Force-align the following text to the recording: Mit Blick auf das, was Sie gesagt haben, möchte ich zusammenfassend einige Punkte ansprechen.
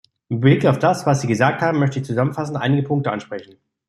Mit 0.29 0.41
Blick 0.41 0.65
auf 0.65 0.79
das, 0.79 1.05
was 1.05 1.21
Sie 1.21 1.27
gesagt 1.27 1.61
haben, 1.61 1.77
möchte 1.77 1.99
ich 1.99 2.05
zusammenfassend 2.05 2.57
einige 2.57 2.81
Punkte 2.87 3.11
ansprechen. 3.11 3.59